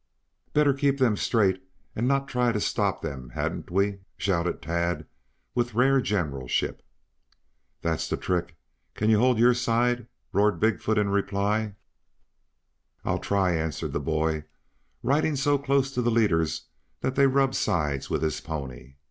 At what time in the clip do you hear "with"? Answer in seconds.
5.53-5.75, 18.09-18.23